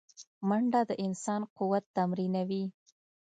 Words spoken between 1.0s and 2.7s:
انسان قوت تمرینوي